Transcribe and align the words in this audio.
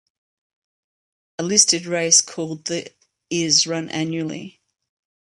A 1.37 1.43
listed 1.43 1.85
race 1.85 2.21
called 2.21 2.65
the 2.65 2.89
is 3.29 3.67
run 3.67 3.87
annually. 3.89 4.59